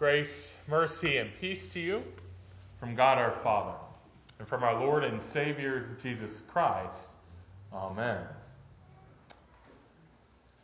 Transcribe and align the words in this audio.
Grace, 0.00 0.54
mercy, 0.66 1.18
and 1.18 1.28
peace 1.42 1.68
to 1.68 1.78
you 1.78 2.02
from 2.78 2.94
God 2.94 3.18
our 3.18 3.32
Father 3.42 3.76
and 4.38 4.48
from 4.48 4.62
our 4.62 4.80
Lord 4.80 5.04
and 5.04 5.20
Savior 5.20 5.94
Jesus 6.02 6.40
Christ. 6.50 7.10
Amen. 7.70 8.24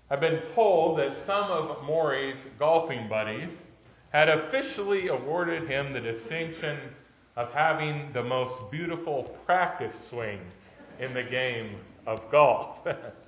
I've 0.08 0.20
been 0.20 0.40
told 0.54 0.98
that 1.00 1.22
some 1.26 1.50
of 1.50 1.84
Maury's 1.84 2.38
golfing 2.58 3.10
buddies 3.10 3.50
had 4.08 4.30
officially 4.30 5.08
awarded 5.08 5.68
him 5.68 5.92
the 5.92 6.00
distinction 6.00 6.78
of 7.36 7.52
having 7.52 8.10
the 8.14 8.22
most 8.22 8.58
beautiful 8.70 9.24
practice 9.44 10.08
swing 10.08 10.40
in 10.98 11.12
the 11.12 11.22
game 11.22 11.76
of 12.06 12.30
golf. 12.30 12.88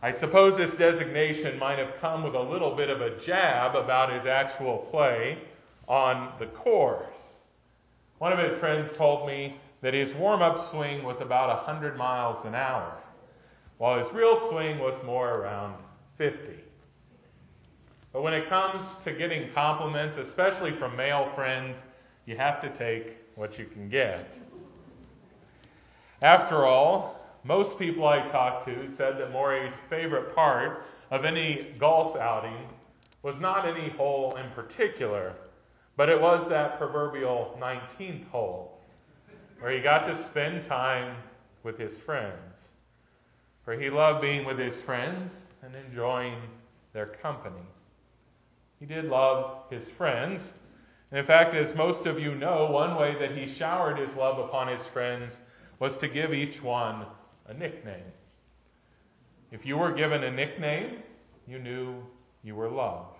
I 0.00 0.12
suppose 0.12 0.56
this 0.56 0.76
designation 0.76 1.58
might 1.58 1.78
have 1.78 1.98
come 2.00 2.22
with 2.22 2.34
a 2.34 2.40
little 2.40 2.74
bit 2.74 2.88
of 2.88 3.00
a 3.00 3.18
jab 3.18 3.74
about 3.74 4.12
his 4.12 4.26
actual 4.26 4.78
play 4.90 5.38
on 5.88 6.32
the 6.38 6.46
course. 6.46 7.38
One 8.18 8.32
of 8.32 8.38
his 8.38 8.54
friends 8.54 8.92
told 8.92 9.26
me 9.26 9.56
that 9.80 9.94
his 9.94 10.14
warm 10.14 10.40
up 10.40 10.60
swing 10.60 11.02
was 11.02 11.20
about 11.20 11.48
100 11.48 11.96
miles 11.96 12.44
an 12.44 12.54
hour, 12.54 12.96
while 13.78 13.98
his 13.98 14.12
real 14.12 14.36
swing 14.36 14.78
was 14.78 14.94
more 15.04 15.34
around 15.34 15.74
50. 16.16 16.52
But 18.12 18.22
when 18.22 18.34
it 18.34 18.48
comes 18.48 18.86
to 19.04 19.12
getting 19.12 19.52
compliments, 19.52 20.16
especially 20.16 20.72
from 20.72 20.96
male 20.96 21.30
friends, 21.34 21.78
you 22.26 22.36
have 22.36 22.60
to 22.60 22.68
take 22.70 23.16
what 23.34 23.58
you 23.58 23.64
can 23.64 23.88
get. 23.88 24.32
After 26.22 26.66
all, 26.66 27.17
most 27.48 27.78
people 27.78 28.06
I 28.06 28.28
talked 28.28 28.66
to 28.66 28.90
said 28.94 29.16
that 29.18 29.32
Maury's 29.32 29.72
favorite 29.88 30.34
part 30.34 30.84
of 31.10 31.24
any 31.24 31.74
golf 31.78 32.14
outing 32.14 32.68
was 33.22 33.40
not 33.40 33.66
any 33.66 33.88
hole 33.88 34.36
in 34.36 34.50
particular, 34.50 35.32
but 35.96 36.10
it 36.10 36.20
was 36.20 36.46
that 36.50 36.76
proverbial 36.76 37.58
19th 37.58 38.28
hole, 38.28 38.78
where 39.60 39.72
he 39.72 39.80
got 39.80 40.06
to 40.06 40.14
spend 40.14 40.62
time 40.62 41.16
with 41.62 41.78
his 41.78 41.98
friends. 41.98 42.68
For 43.64 43.72
he 43.72 43.88
loved 43.88 44.20
being 44.20 44.44
with 44.44 44.58
his 44.58 44.78
friends 44.82 45.32
and 45.62 45.74
enjoying 45.74 46.36
their 46.92 47.06
company. 47.06 47.66
He 48.78 48.84
did 48.84 49.06
love 49.06 49.62
his 49.70 49.88
friends. 49.88 50.52
And 51.10 51.18
in 51.18 51.24
fact, 51.24 51.54
as 51.54 51.74
most 51.74 52.04
of 52.04 52.20
you 52.20 52.34
know, 52.34 52.70
one 52.70 52.96
way 52.96 53.16
that 53.18 53.36
he 53.36 53.48
showered 53.48 53.98
his 53.98 54.14
love 54.16 54.38
upon 54.38 54.68
his 54.68 54.86
friends 54.86 55.32
was 55.78 55.96
to 55.96 56.08
give 56.08 56.34
each 56.34 56.62
one 56.62 57.06
a 57.48 57.54
nickname. 57.54 58.04
If 59.50 59.64
you 59.64 59.78
were 59.78 59.92
given 59.92 60.22
a 60.24 60.30
nickname, 60.30 60.98
you 61.46 61.58
knew 61.58 61.94
you 62.44 62.54
were 62.54 62.68
loved. 62.68 63.16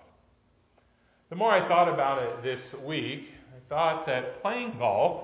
The 1.29 1.35
more 1.35 1.51
I 1.51 1.67
thought 1.67 1.89
about 1.89 2.21
it 2.21 2.43
this 2.43 2.73
week, 2.85 3.31
I 3.55 3.59
thought 3.69 4.05
that 4.05 4.41
playing 4.41 4.77
golf 4.77 5.23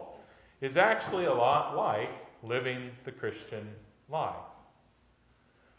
is 0.62 0.78
actually 0.78 1.26
a 1.26 1.34
lot 1.34 1.76
like 1.76 2.10
living 2.44 2.92
the 3.04 3.12
Christian 3.12 3.68
life. 4.10 4.36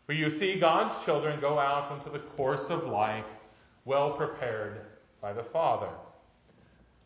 Where 0.07 0.17
you 0.17 0.31
see 0.31 0.59
God's 0.59 1.05
children 1.05 1.41
go 1.41 1.59
out 1.59 1.93
into 1.93 2.11
the 2.11 2.21
course 2.21 2.71
of 2.71 2.87
life 2.87 3.25
well 3.85 4.13
prepared 4.13 4.81
by 5.21 5.33
the 5.33 5.43
Father. 5.43 5.91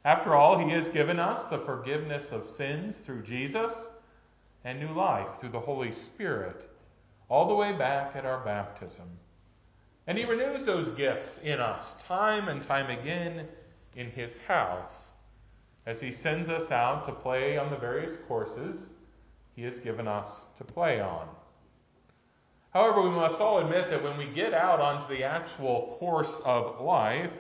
After 0.05 0.35
all, 0.35 0.59
He 0.59 0.71
has 0.71 0.89
given 0.89 1.19
us 1.19 1.45
the 1.47 1.59
forgiveness 1.59 2.31
of 2.31 2.47
sins 2.47 2.97
through 2.97 3.23
Jesus 3.23 3.73
and 4.65 4.79
new 4.79 4.93
life 4.93 5.29
through 5.41 5.51
the 5.51 5.61
Holy 5.61 5.93
Spirit, 5.93 6.71
all 7.29 7.49
the 7.49 7.55
way 7.55 7.73
back 7.73 8.15
at 8.17 8.27
our 8.27 8.45
baptism. 8.45 9.09
And 10.07 10.19
He 10.19 10.25
renews 10.25 10.67
those 10.67 10.89
gifts 10.97 11.39
in 11.43 11.61
us 11.61 11.87
time 12.07 12.49
and 12.49 12.63
time 12.63 12.91
again 12.91 13.47
in 13.97 14.11
His 14.11 14.37
house 14.47 15.07
as 15.87 16.01
He 16.01 16.13
sends 16.13 16.49
us 16.49 16.71
out 16.71 17.05
to 17.07 17.13
play 17.13 17.57
on 17.57 17.71
the 17.71 17.77
various 17.77 18.17
courses 18.29 18.89
He 19.57 19.63
has 19.63 19.79
given 19.79 20.07
us 20.07 20.29
to 20.59 20.65
play 20.65 21.01
on. 21.01 21.29
However, 22.73 23.03
we 23.03 23.11
must 23.11 23.41
all 23.41 23.59
admit 23.59 23.91
that 23.91 24.03
when 24.03 24.17
we 24.17 24.27
get 24.27 24.55
out 24.55 24.81
onto 24.81 25.09
the 25.09 25.25
actual 25.25 25.97
course 25.99 26.41
of 26.45 26.81
life, 26.81 27.33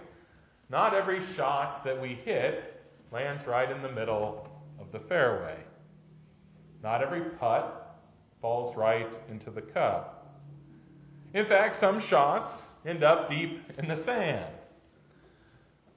not 0.69 0.95
every 0.95 1.25
shot 1.35 1.85
that 1.85 2.01
we 2.01 2.15
hit 2.15 2.83
lands 3.13 3.47
right 3.47 3.71
in 3.71 3.83
the 3.83 3.93
middle 3.93 4.49
of 4.81 4.91
the 4.93 4.99
fairway. 4.99 5.57
Not 6.83 7.03
every 7.03 7.23
putt 7.23 7.99
falls 8.41 8.77
right 8.77 9.13
into 9.31 9.51
the 9.51 9.63
cup. 9.63 10.39
In 11.35 11.47
fact, 11.47 11.77
some 11.77 12.01
shots 12.01 12.51
end 12.87 13.05
up 13.05 13.29
deep 13.29 13.63
in 13.79 13.89
the 13.89 13.97
sand. 13.97 14.55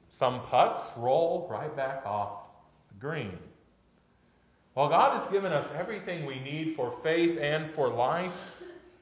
Some 0.09 0.41
putts 0.41 0.81
roll 0.97 1.47
right 1.49 1.75
back 1.75 2.05
off 2.05 2.43
the 2.89 2.99
green. 2.99 3.37
While 4.73 4.89
God 4.89 5.21
has 5.21 5.31
given 5.31 5.51
us 5.51 5.67
everything 5.75 6.25
we 6.25 6.39
need 6.39 6.75
for 6.75 6.97
faith 7.03 7.39
and 7.39 7.71
for 7.71 7.89
life, 7.89 8.33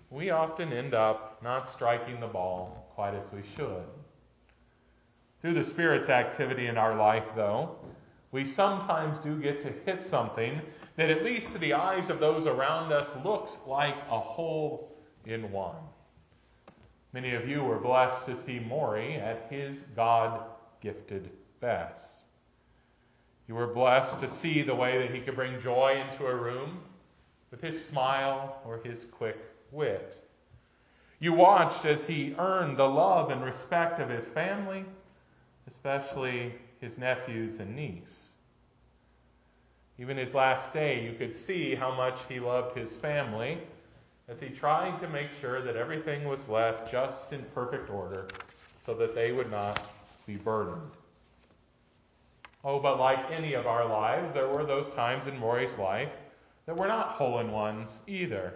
we 0.10 0.30
often 0.30 0.74
end 0.74 0.94
up 0.94 1.42
not 1.42 1.68
striking 1.68 2.20
the 2.20 2.28
ball 2.28 2.92
quite 2.94 3.14
as 3.14 3.32
we 3.32 3.42
should. 3.56 3.84
Through 5.42 5.56
the 5.56 5.64
Spirit's 5.64 6.10
activity 6.10 6.68
in 6.68 6.78
our 6.78 6.96
life, 6.96 7.26
though, 7.36 7.78
we 8.32 8.46
sometimes 8.46 9.20
do 9.20 9.38
get 9.38 9.62
to 9.62 9.74
hit 9.86 10.06
something 10.06 10.62
that, 10.96 11.10
at 11.10 11.24
least 11.24 11.52
to 11.52 11.58
the 11.58 11.74
eyes 11.74 12.10
of 12.10 12.20
those 12.20 12.48
around 12.48 12.94
us, 12.94 13.08
looks 13.26 13.60
like 13.68 13.96
a 14.10 14.20
hole 14.20 14.96
in 15.26 15.52
one. 15.52 15.76
Many 17.14 17.36
of 17.36 17.48
you 17.48 17.64
were 17.64 17.80
blessed 17.80 18.26
to 18.28 18.42
see 18.42 18.60
Maury 18.60 19.16
at 19.16 19.48
his 19.50 19.80
God 19.96 20.44
gifted 20.82 21.30
best. 21.60 22.22
You 23.48 23.56
were 23.56 23.68
blessed 23.68 24.20
to 24.22 24.30
see 24.30 24.62
the 24.62 24.76
way 24.76 25.00
that 25.00 25.14
he 25.14 25.20
could 25.20 25.36
bring 25.36 25.60
joy 25.60 26.02
into 26.10 26.26
a 26.26 26.36
room 26.36 26.80
with 27.52 27.60
his 27.60 27.86
smile 27.86 28.62
or 28.66 28.80
his 28.82 29.06
quick 29.12 29.38
wit. 29.72 30.26
You 31.20 31.34
watched 31.34 31.86
as 31.86 32.08
he 32.08 32.34
earned 32.40 32.78
the 32.78 32.88
love 32.88 33.30
and 33.30 33.44
respect 33.44 34.00
of 34.00 34.10
his 34.10 34.30
family, 34.30 34.86
especially 35.68 36.54
his 36.80 36.98
nephews 36.98 37.60
and 37.60 37.76
niece. 37.76 38.21
Even 40.02 40.18
his 40.18 40.34
last 40.34 40.74
day, 40.74 41.00
you 41.04 41.14
could 41.14 41.32
see 41.32 41.76
how 41.76 41.94
much 41.94 42.22
he 42.28 42.40
loved 42.40 42.76
his 42.76 42.96
family 42.96 43.60
as 44.28 44.40
he 44.40 44.50
tried 44.50 45.00
to 45.00 45.08
make 45.08 45.30
sure 45.40 45.62
that 45.62 45.76
everything 45.76 46.28
was 46.28 46.48
left 46.48 46.92
just 46.92 47.34
in 47.34 47.44
perfect 47.54 47.88
order 47.92 48.28
so 48.84 48.96
that 48.96 49.14
they 49.14 49.32
would 49.32 49.52
not 49.52 49.80
be 50.26 50.38
burdened. 50.38 50.90
Oh, 52.64 52.80
but 52.80 53.00
like 53.00 53.30
any 53.30 53.54
of 53.54 53.68
our 53.68 53.88
lives, 53.88 54.34
there 54.34 54.48
were 54.48 54.66
those 54.66 54.90
times 54.90 55.28
in 55.28 55.38
Maury's 55.38 55.78
life 55.78 56.14
that 56.66 56.76
were 56.76 56.88
not 56.88 57.10
hole 57.10 57.38
in 57.38 57.52
ones 57.52 58.00
either. 58.08 58.56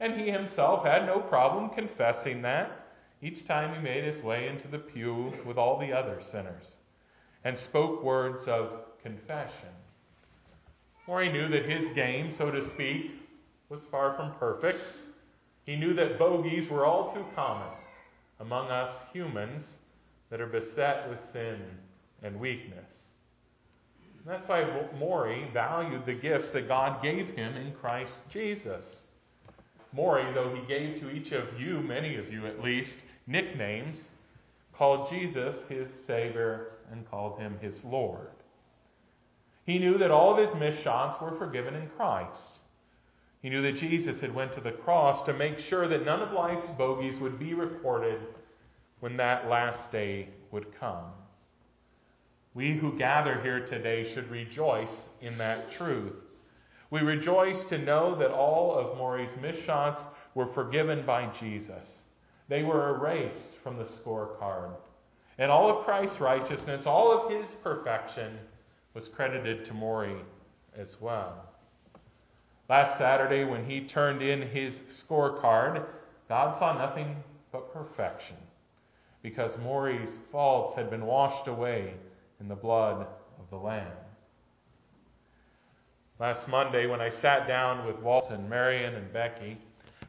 And 0.00 0.20
he 0.20 0.30
himself 0.30 0.84
had 0.84 1.06
no 1.06 1.18
problem 1.18 1.70
confessing 1.70 2.42
that 2.42 2.88
each 3.22 3.46
time 3.46 3.74
he 3.74 3.80
made 3.80 4.04
his 4.04 4.22
way 4.22 4.48
into 4.48 4.68
the 4.68 4.78
pew 4.78 5.32
with 5.46 5.56
all 5.56 5.78
the 5.78 5.94
other 5.94 6.20
sinners 6.20 6.76
and 7.44 7.56
spoke 7.56 8.04
words 8.04 8.46
of 8.46 8.82
confession 9.02 9.70
or 11.08 11.22
he 11.22 11.32
knew 11.32 11.48
that 11.48 11.64
his 11.64 11.88
game, 11.88 12.30
so 12.30 12.50
to 12.50 12.62
speak, 12.62 13.10
was 13.70 13.82
far 13.82 14.14
from 14.14 14.32
perfect. 14.34 14.92
He 15.64 15.74
knew 15.74 15.94
that 15.94 16.18
bogeys 16.18 16.68
were 16.68 16.84
all 16.84 17.12
too 17.12 17.24
common 17.34 17.68
among 18.40 18.70
us 18.70 18.90
humans 19.12 19.74
that 20.30 20.40
are 20.40 20.46
beset 20.46 21.08
with 21.08 21.18
sin 21.32 21.58
and 22.22 22.38
weakness. 22.38 23.08
And 24.18 24.26
that's 24.26 24.46
why 24.48 24.66
Maury 24.98 25.48
valued 25.52 26.04
the 26.04 26.14
gifts 26.14 26.50
that 26.50 26.68
God 26.68 27.02
gave 27.02 27.30
him 27.30 27.56
in 27.56 27.72
Christ 27.72 28.20
Jesus. 28.28 29.02
Maury, 29.92 30.30
though 30.34 30.54
he 30.54 30.60
gave 30.68 31.00
to 31.00 31.10
each 31.10 31.32
of 31.32 31.58
you, 31.58 31.80
many 31.80 32.16
of 32.16 32.30
you 32.30 32.46
at 32.46 32.62
least, 32.62 32.98
nicknames, 33.26 34.10
called 34.74 35.08
Jesus 35.08 35.56
his 35.68 35.88
Savior 36.06 36.72
and 36.92 37.10
called 37.10 37.38
him 37.38 37.58
his 37.60 37.82
Lord. 37.84 38.28
He 39.68 39.78
knew 39.78 39.98
that 39.98 40.10
all 40.10 40.32
of 40.32 40.38
his 40.38 40.58
missed 40.58 40.82
shots 40.82 41.20
were 41.20 41.30
forgiven 41.32 41.74
in 41.74 41.90
Christ. 41.90 42.56
He 43.42 43.50
knew 43.50 43.60
that 43.60 43.76
Jesus 43.76 44.18
had 44.18 44.34
went 44.34 44.50
to 44.54 44.62
the 44.62 44.72
cross 44.72 45.20
to 45.24 45.34
make 45.34 45.58
sure 45.58 45.86
that 45.86 46.06
none 46.06 46.22
of 46.22 46.32
life's 46.32 46.70
bogeys 46.70 47.20
would 47.20 47.38
be 47.38 47.52
reported 47.52 48.18
when 49.00 49.18
that 49.18 49.50
last 49.50 49.92
day 49.92 50.30
would 50.52 50.74
come. 50.80 51.04
We 52.54 52.78
who 52.78 52.96
gather 52.96 53.42
here 53.42 53.60
today 53.60 54.10
should 54.10 54.30
rejoice 54.30 55.02
in 55.20 55.36
that 55.36 55.70
truth. 55.70 56.14
We 56.88 57.00
rejoice 57.00 57.66
to 57.66 57.76
know 57.76 58.14
that 58.14 58.30
all 58.30 58.74
of 58.74 58.96
Maury's 58.96 59.36
missed 59.42 59.64
shots 59.64 60.00
were 60.34 60.46
forgiven 60.46 61.04
by 61.04 61.26
Jesus. 61.38 62.04
They 62.48 62.62
were 62.62 62.96
erased 62.96 63.56
from 63.62 63.76
the 63.76 63.84
scorecard. 63.84 64.70
And 65.36 65.50
all 65.50 65.68
of 65.68 65.84
Christ's 65.84 66.20
righteousness, 66.20 66.86
all 66.86 67.12
of 67.12 67.30
his 67.30 67.50
perfection, 67.56 68.38
was 68.98 69.06
credited 69.06 69.64
to 69.64 69.72
Maury 69.72 70.16
as 70.76 71.00
well. 71.00 71.46
Last 72.68 72.98
Saturday, 72.98 73.44
when 73.44 73.64
he 73.64 73.80
turned 73.80 74.22
in 74.22 74.42
his 74.42 74.80
scorecard, 74.88 75.84
God 76.28 76.56
saw 76.58 76.76
nothing 76.76 77.22
but 77.52 77.72
perfection. 77.72 78.34
because 79.22 79.58
Maury's 79.58 80.18
faults 80.30 80.74
had 80.74 80.90
been 80.90 81.04
washed 81.06 81.48
away 81.48 81.94
in 82.40 82.48
the 82.48 82.54
blood 82.54 83.06
of 83.38 83.50
the 83.50 83.56
Lamb. 83.56 83.86
Last 86.18 86.48
Monday, 86.48 86.86
when 86.86 87.00
I 87.00 87.10
sat 87.10 87.46
down 87.46 87.86
with 87.86 87.98
Walton, 87.98 88.48
Marion, 88.48 88.94
and 88.94 89.12
Becky, 89.12 89.58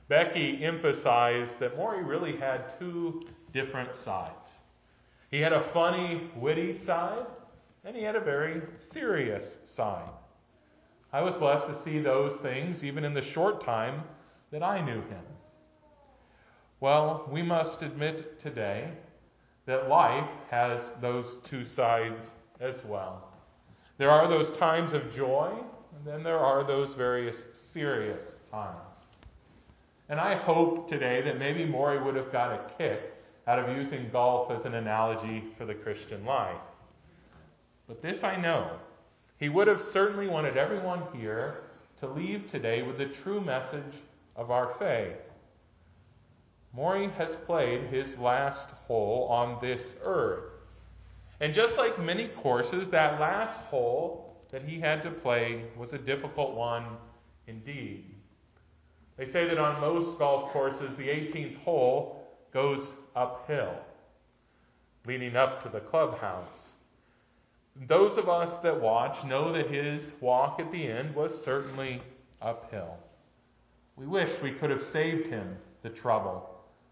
Becky 0.08 0.64
emphasized 0.64 1.60
that 1.60 1.78
Maury 1.78 2.04
really 2.04 2.36
had 2.36 2.80
two 2.80 3.22
different 3.54 3.96
sides. 3.96 4.54
He 5.30 5.40
had 5.40 5.54
a 5.54 5.62
funny, 5.62 6.30
witty 6.36 6.78
side, 6.78 7.26
and 7.86 7.96
he 7.96 8.04
had 8.04 8.16
a 8.16 8.20
very 8.20 8.62
serious 8.80 9.58
side. 9.64 10.12
I 11.12 11.22
was 11.22 11.36
blessed 11.36 11.68
to 11.68 11.76
see 11.76 12.00
those 12.00 12.36
things 12.36 12.84
even 12.84 13.04
in 13.04 13.14
the 13.14 13.22
short 13.22 13.62
time 13.62 14.04
that 14.52 14.64
I 14.64 14.82
knew 14.82 15.02
him. 15.02 15.24
Well, 16.80 17.28
we 17.32 17.42
must 17.42 17.82
admit 17.82 18.40
today 18.40 18.90
that 19.66 19.90
life 19.90 20.30
has 20.50 20.92
those 21.02 21.38
two 21.44 21.66
sides 21.66 22.32
as 22.60 22.86
well. 22.86 23.32
There 23.98 24.10
are 24.10 24.28
those 24.28 24.52
times 24.52 24.94
of 24.94 25.14
joy, 25.14 25.52
and 25.96 26.06
then 26.06 26.24
there 26.24 26.40
are 26.40 26.64
those 26.64 26.94
various 26.94 27.48
serious 27.54 28.36
times. 28.50 29.00
And 30.08 30.20
I 30.20 30.36
hope 30.36 30.88
today 30.88 31.22
that 31.22 31.38
maybe 31.38 31.66
Maury 31.66 32.02
would 32.02 32.16
have 32.16 32.32
got 32.32 32.54
a 32.54 32.74
kick 32.78 33.14
out 33.48 33.60
of 33.60 33.76
using 33.76 34.10
golf 34.12 34.52
as 34.52 34.66
an 34.66 34.76
analogy 34.76 35.44
for 35.58 35.66
the 35.66 35.76
Christian 35.76 36.24
life. 36.26 36.56
But 37.90 38.04
this 38.04 38.24
I 38.24 38.36
know. 38.36 38.70
He 39.40 39.50
would 39.50 39.68
have 39.68 39.82
certainly 39.82 40.28
wanted 40.28 40.56
everyone 40.56 41.02
here 41.12 41.64
to 42.00 42.08
leave 42.08 42.50
today 42.50 42.84
with 42.84 43.00
the 43.00 43.08
true 43.08 43.42
message 43.42 43.96
of 44.36 44.52
our 44.52 44.76
faith. 44.76 45.18
Maury 46.72 47.10
has 47.18 47.36
played 47.36 47.82
his 47.88 48.16
last 48.20 48.70
hole 48.88 49.28
on 49.30 49.58
this 49.60 49.96
earth. 50.04 50.52
And 51.40 51.52
just 51.52 51.78
like 51.78 52.00
many 52.00 52.28
courses, 52.28 52.90
that 52.92 53.20
last 53.20 53.60
hole 53.62 54.38
that 54.52 54.62
he 54.62 54.80
had 54.80 55.02
to 55.02 55.10
play 55.10 55.64
was 55.76 55.92
a 55.94 55.98
difficult 55.98 56.54
one 56.54 56.86
indeed. 57.48 58.06
They 59.18 59.26
say 59.26 59.48
that 59.48 59.58
on 59.58 59.82
most 59.82 60.20
golf 60.20 60.52
courses, 60.52 60.96
the 60.96 61.08
18th 61.08 61.58
hole 61.64 62.28
goes 62.54 62.94
uphill, 63.16 63.76
leading 65.08 65.36
up 65.36 65.64
to 65.64 65.70
the 65.70 65.80
clubhouse. 65.80 66.68
Those 67.76 68.18
of 68.18 68.28
us 68.28 68.58
that 68.58 68.80
watch 68.80 69.24
know 69.24 69.52
that 69.54 69.70
his 69.70 70.12
walk 70.20 70.60
at 70.60 70.72
the 70.72 70.88
end 70.88 71.16
was 71.16 71.44
certainly 71.44 72.02
uphill. 72.42 72.98
We 73.96 74.06
wish 74.06 74.42
we 74.42 74.52
could 74.52 74.70
have 74.70 74.84
saved 74.84 75.28
him 75.28 75.58
the 75.82 75.90
trouble. 75.90 76.50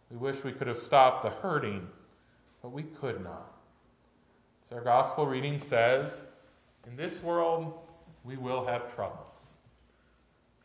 We 0.09 0.17
wish 0.17 0.43
we 0.43 0.51
could 0.51 0.67
have 0.67 0.79
stopped 0.79 1.23
the 1.23 1.29
hurting, 1.29 1.87
but 2.61 2.71
we 2.71 2.83
could 2.83 3.23
not. 3.23 3.51
As 4.69 4.77
our 4.77 4.83
gospel 4.83 5.25
reading 5.25 5.59
says, 5.59 6.11
in 6.85 6.95
this 6.95 7.21
world 7.21 7.73
we 8.23 8.37
will 8.37 8.65
have 8.65 8.93
troubles. 8.93 9.47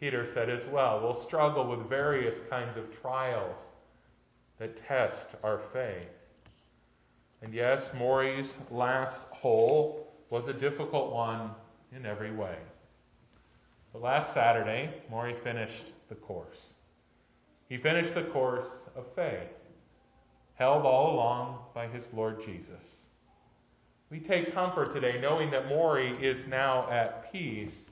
Peter 0.00 0.26
said 0.26 0.50
as 0.50 0.64
well, 0.66 1.00
we'll 1.00 1.14
struggle 1.14 1.64
with 1.64 1.88
various 1.88 2.40
kinds 2.50 2.76
of 2.76 2.90
trials 3.00 3.70
that 4.58 4.76
test 4.76 5.28
our 5.44 5.58
faith. 5.72 6.08
And 7.40 7.54
yes, 7.54 7.90
Maury's 7.94 8.52
last 8.70 9.20
hole 9.42 10.06
was 10.30 10.46
a 10.46 10.52
difficult 10.52 11.12
one 11.12 11.50
in 11.94 12.06
every 12.06 12.30
way. 12.30 12.56
But 13.92 14.02
last 14.02 14.32
Saturday, 14.32 14.88
Maury 15.10 15.34
finished 15.34 15.86
the 16.08 16.14
course. 16.14 16.72
He 17.68 17.76
finished 17.76 18.14
the 18.14 18.22
course 18.22 18.70
of 18.94 19.04
faith, 19.14 19.50
held 20.54 20.86
all 20.86 21.14
along 21.14 21.58
by 21.74 21.88
his 21.88 22.06
Lord 22.14 22.42
Jesus. 22.44 23.02
We 24.10 24.20
take 24.20 24.54
comfort 24.54 24.92
today 24.92 25.18
knowing 25.20 25.50
that 25.50 25.68
Maury 25.68 26.16
is 26.24 26.46
now 26.46 26.88
at 26.88 27.32
peace. 27.32 27.90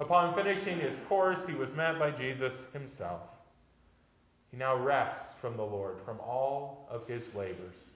Upon 0.00 0.34
finishing 0.34 0.80
his 0.80 0.96
course, 1.08 1.46
he 1.46 1.52
was 1.52 1.74
met 1.74 1.98
by 1.98 2.10
Jesus 2.10 2.54
himself. 2.72 3.20
He 4.50 4.56
now 4.56 4.76
rests 4.76 5.34
from 5.40 5.58
the 5.58 5.62
Lord 5.62 6.00
from 6.04 6.18
all 6.20 6.88
of 6.90 7.06
his 7.06 7.34
labors. 7.34 7.90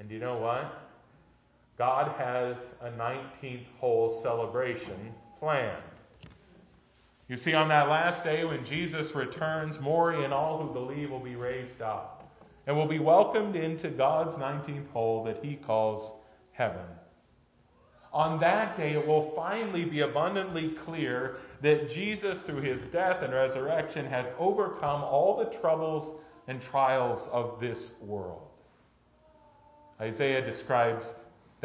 And 0.00 0.10
you 0.10 0.18
know 0.18 0.38
what? 0.38 0.86
God 1.78 2.12
has 2.18 2.56
a 2.80 2.90
19th 2.90 3.66
hole 3.78 4.10
celebration 4.10 5.12
planned. 5.38 5.82
You 7.28 7.36
see, 7.36 7.54
on 7.54 7.68
that 7.68 7.88
last 7.88 8.24
day 8.24 8.44
when 8.44 8.64
Jesus 8.64 9.14
returns, 9.14 9.80
Maury 9.80 10.24
and 10.24 10.32
all 10.32 10.62
who 10.62 10.72
believe 10.72 11.10
will 11.10 11.18
be 11.18 11.36
raised 11.36 11.82
up 11.82 12.30
and 12.66 12.76
will 12.76 12.86
be 12.86 12.98
welcomed 12.98 13.56
into 13.56 13.88
God's 13.88 14.36
19th 14.36 14.88
hole 14.90 15.24
that 15.24 15.44
he 15.44 15.56
calls 15.56 16.12
heaven. 16.52 16.86
On 18.12 18.40
that 18.40 18.76
day, 18.76 18.92
it 18.92 19.06
will 19.06 19.32
finally 19.36 19.84
be 19.84 20.00
abundantly 20.00 20.70
clear 20.70 21.36
that 21.60 21.90
Jesus, 21.90 22.40
through 22.40 22.62
his 22.62 22.82
death 22.86 23.22
and 23.22 23.32
resurrection, 23.32 24.06
has 24.06 24.26
overcome 24.38 25.02
all 25.04 25.36
the 25.36 25.56
troubles 25.58 26.18
and 26.48 26.62
trials 26.62 27.28
of 27.30 27.60
this 27.60 27.90
world. 28.00 28.48
Isaiah 30.00 30.40
describes 30.40 31.06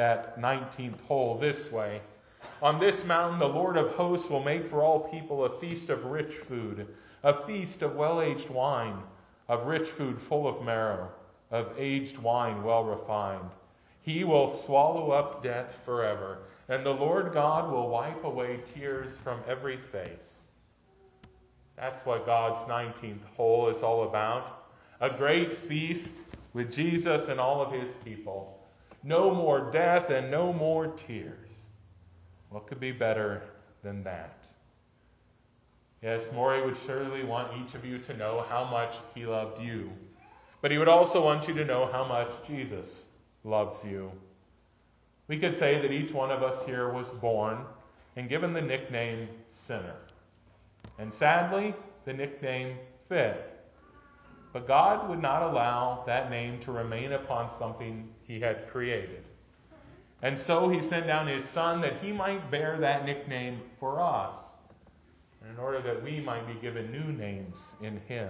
that 0.01 0.39
19th 0.39 0.99
hole 1.01 1.37
this 1.37 1.71
way 1.71 2.01
on 2.63 2.79
this 2.79 3.03
mountain, 3.05 3.37
the 3.37 3.47
Lord 3.47 3.77
of 3.77 3.91
hosts 3.91 4.31
will 4.31 4.43
make 4.43 4.67
for 4.67 4.81
all 4.81 4.99
people 4.99 5.45
a 5.45 5.59
feast 5.59 5.91
of 5.91 6.05
rich 6.05 6.33
food, 6.33 6.87
a 7.21 7.45
feast 7.45 7.83
of 7.83 7.95
well 7.95 8.19
aged 8.19 8.49
wine, 8.49 8.97
of 9.47 9.67
rich 9.67 9.89
food 9.89 10.19
full 10.19 10.47
of 10.47 10.65
marrow, 10.65 11.11
of 11.51 11.75
aged 11.77 12.17
wine 12.17 12.63
well 12.63 12.83
refined. 12.83 13.51
He 14.01 14.23
will 14.23 14.47
swallow 14.47 15.11
up 15.11 15.43
death 15.43 15.77
forever, 15.85 16.39
and 16.67 16.83
the 16.83 16.95
Lord 16.95 17.31
God 17.31 17.71
will 17.71 17.87
wipe 17.87 18.23
away 18.23 18.59
tears 18.73 19.15
from 19.17 19.39
every 19.47 19.77
face. 19.77 20.33
That's 21.75 22.03
what 22.07 22.25
God's 22.25 22.59
19th 22.67 23.23
hole 23.37 23.69
is 23.69 23.83
all 23.83 24.05
about. 24.09 24.65
A 24.99 25.11
great 25.11 25.55
feast 25.55 26.21
with 26.53 26.71
Jesus 26.71 27.27
and 27.27 27.39
all 27.39 27.61
of 27.61 27.71
his 27.71 27.91
people. 28.03 28.60
No 29.03 29.33
more 29.33 29.71
death 29.71 30.09
and 30.09 30.29
no 30.29 30.53
more 30.53 30.87
tears. 30.87 31.49
What 32.49 32.67
could 32.67 32.79
be 32.79 32.91
better 32.91 33.41
than 33.83 34.03
that? 34.03 34.45
Yes, 36.01 36.23
Maury 36.33 36.65
would 36.65 36.77
surely 36.85 37.23
want 37.23 37.51
each 37.61 37.75
of 37.75 37.85
you 37.85 37.99
to 37.99 38.17
know 38.17 38.45
how 38.49 38.63
much 38.63 38.95
he 39.13 39.25
loved 39.25 39.61
you, 39.61 39.91
but 40.61 40.71
he 40.71 40.77
would 40.77 40.87
also 40.87 41.23
want 41.23 41.47
you 41.47 41.53
to 41.53 41.65
know 41.65 41.89
how 41.91 42.03
much 42.03 42.29
Jesus 42.47 43.03
loves 43.43 43.83
you. 43.83 44.11
We 45.27 45.37
could 45.37 45.55
say 45.55 45.79
that 45.79 45.91
each 45.91 46.11
one 46.11 46.31
of 46.31 46.43
us 46.43 46.65
here 46.65 46.91
was 46.91 47.09
born 47.09 47.59
and 48.15 48.27
given 48.27 48.51
the 48.51 48.61
nickname 48.61 49.29
sinner. 49.49 49.95
And 50.99 51.13
sadly, 51.13 51.73
the 52.05 52.13
nickname 52.13 52.77
fit. 53.07 53.60
But 54.53 54.67
God 54.67 55.09
would 55.09 55.21
not 55.21 55.43
allow 55.43 56.03
that 56.05 56.29
name 56.29 56.59
to 56.61 56.71
remain 56.71 57.13
upon 57.13 57.49
something 57.49 58.09
he 58.23 58.39
had 58.39 58.69
created. 58.69 59.23
And 60.21 60.37
so 60.37 60.69
he 60.69 60.81
sent 60.81 61.07
down 61.07 61.27
his 61.27 61.45
son 61.45 61.81
that 61.81 61.99
he 61.99 62.11
might 62.11 62.51
bear 62.51 62.77
that 62.79 63.05
nickname 63.05 63.61
for 63.79 63.99
us, 63.99 64.35
in 65.49 65.57
order 65.57 65.81
that 65.81 66.03
we 66.03 66.19
might 66.19 66.45
be 66.47 66.53
given 66.61 66.91
new 66.91 67.11
names 67.13 67.61
in 67.81 67.99
him. 68.07 68.29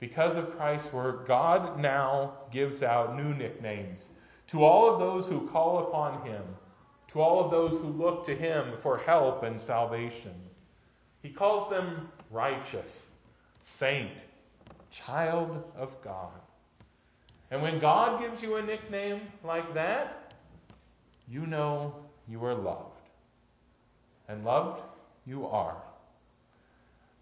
Because 0.00 0.36
of 0.36 0.56
Christ's 0.56 0.92
work, 0.92 1.26
God 1.26 1.78
now 1.80 2.34
gives 2.52 2.82
out 2.82 3.16
new 3.16 3.34
nicknames 3.34 4.08
to 4.46 4.64
all 4.64 4.88
of 4.88 5.00
those 5.00 5.26
who 5.26 5.48
call 5.48 5.88
upon 5.88 6.24
him, 6.24 6.42
to 7.08 7.20
all 7.20 7.44
of 7.44 7.50
those 7.50 7.72
who 7.72 7.88
look 7.88 8.24
to 8.26 8.34
him 8.34 8.74
for 8.80 8.98
help 8.98 9.42
and 9.42 9.60
salvation. 9.60 10.34
He 11.20 11.30
calls 11.30 11.68
them 11.68 12.08
righteous, 12.30 13.06
saint, 13.60 14.24
child 15.06 15.64
of 15.76 16.00
God. 16.02 16.40
And 17.50 17.62
when 17.62 17.78
God 17.78 18.20
gives 18.20 18.42
you 18.42 18.56
a 18.56 18.62
nickname 18.62 19.20
like 19.44 19.74
that, 19.74 20.34
you 21.28 21.46
know 21.46 21.94
you 22.28 22.44
are 22.44 22.54
loved. 22.54 22.94
And 24.28 24.44
loved 24.44 24.82
you 25.26 25.46
are. 25.46 25.76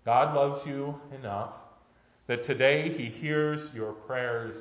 God 0.05 0.35
loves 0.35 0.67
you 0.67 1.01
enough 1.19 1.53
that 2.27 2.43
today 2.43 2.93
He 2.97 3.07
hears 3.07 3.71
your 3.75 3.93
prayers 3.93 4.57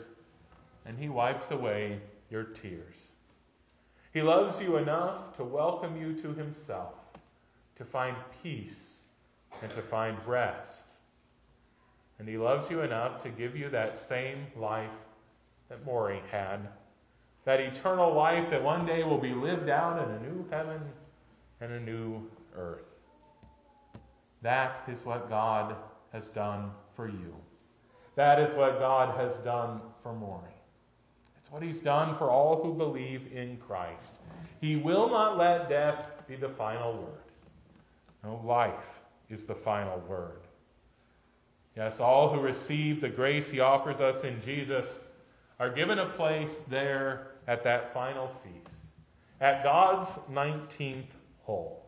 and 0.85 0.97
He 0.97 1.09
wipes 1.09 1.51
away 1.51 1.99
your 2.29 2.43
tears. 2.43 2.97
He 4.13 4.21
loves 4.21 4.61
you 4.61 4.77
enough 4.77 5.35
to 5.37 5.43
welcome 5.43 5.99
you 5.99 6.13
to 6.21 6.33
Himself, 6.33 6.93
to 7.75 7.83
find 7.83 8.15
peace 8.43 8.99
and 9.61 9.71
to 9.71 9.81
find 9.81 10.17
rest. 10.25 10.84
And 12.19 12.27
He 12.27 12.37
loves 12.37 12.69
you 12.69 12.81
enough 12.81 13.21
to 13.23 13.29
give 13.29 13.55
you 13.55 13.69
that 13.69 13.97
same 13.97 14.47
life 14.55 14.91
that 15.69 15.85
Maury 15.85 16.21
had 16.31 16.69
that 17.45 17.59
eternal 17.59 18.13
life 18.13 18.49
that 18.49 18.61
one 18.61 18.85
day 18.85 19.03
will 19.03 19.19
be 19.19 19.33
lived 19.33 19.69
out 19.69 20.03
in 20.03 20.15
a 20.15 20.19
new 20.21 20.45
heaven 20.49 20.81
and 21.61 21.71
a 21.71 21.79
new 21.79 22.27
earth. 22.55 22.81
That 24.41 24.83
is 24.87 25.05
what 25.05 25.29
God 25.29 25.75
has 26.11 26.29
done 26.29 26.71
for 26.95 27.07
you. 27.07 27.35
That 28.15 28.39
is 28.39 28.55
what 28.55 28.79
God 28.79 29.15
has 29.17 29.37
done 29.43 29.79
for 30.01 30.13
Maury. 30.13 30.49
It's 31.37 31.51
what 31.51 31.61
he's 31.61 31.79
done 31.79 32.15
for 32.15 32.31
all 32.31 32.63
who 32.63 32.73
believe 32.73 33.31
in 33.31 33.57
Christ. 33.57 34.15
He 34.59 34.75
will 34.75 35.09
not 35.09 35.37
let 35.37 35.69
death 35.69 36.11
be 36.27 36.35
the 36.35 36.49
final 36.49 36.93
word. 36.93 37.21
No, 38.23 38.41
life 38.43 39.01
is 39.29 39.45
the 39.45 39.53
final 39.53 39.99
word. 40.07 40.44
Yes, 41.75 41.99
all 41.99 42.33
who 42.33 42.39
receive 42.39 43.01
the 43.01 43.09
grace 43.09 43.49
he 43.49 43.59
offers 43.59 43.99
us 43.99 44.23
in 44.23 44.41
Jesus 44.41 44.87
are 45.59 45.69
given 45.69 45.99
a 45.99 46.05
place 46.09 46.61
there 46.69 47.27
at 47.47 47.63
that 47.63 47.93
final 47.93 48.29
feast, 48.43 48.75
at 49.41 49.63
God's 49.63 50.09
19th 50.31 51.03
hole. 51.43 51.83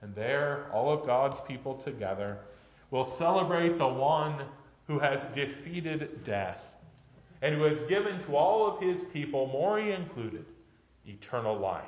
And 0.00 0.14
there, 0.14 0.66
all 0.72 0.92
of 0.92 1.06
God's 1.06 1.40
people 1.48 1.74
together 1.74 2.38
will 2.90 3.04
celebrate 3.04 3.78
the 3.78 3.88
one 3.88 4.36
who 4.86 4.98
has 4.98 5.24
defeated 5.26 6.22
death 6.24 6.60
and 7.42 7.54
who 7.54 7.62
has 7.64 7.80
given 7.88 8.18
to 8.20 8.36
all 8.36 8.66
of 8.66 8.80
his 8.80 9.02
people, 9.12 9.46
Maury 9.46 9.92
included, 9.92 10.44
eternal 11.06 11.56
life. 11.56 11.84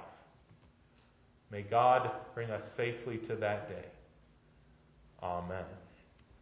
May 1.51 1.63
God 1.63 2.11
bring 2.35 2.51
us 2.51 2.71
safely 2.73 3.19
to 3.19 3.37
that 3.37 3.69
day. 3.69 3.85
Amen. 5.23 5.65